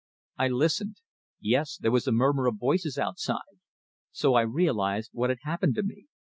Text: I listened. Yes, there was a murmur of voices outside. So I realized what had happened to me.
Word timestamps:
I 0.39 0.47
listened. 0.47 0.95
Yes, 1.39 1.77
there 1.77 1.91
was 1.91 2.07
a 2.07 2.11
murmur 2.11 2.47
of 2.47 2.55
voices 2.57 2.97
outside. 2.97 3.59
So 4.11 4.33
I 4.33 4.41
realized 4.41 5.11
what 5.13 5.29
had 5.29 5.41
happened 5.43 5.75
to 5.75 5.83
me. 5.83 6.07